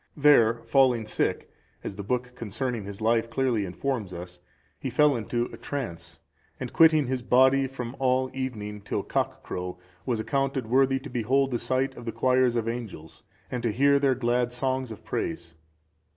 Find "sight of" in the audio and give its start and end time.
11.59-12.05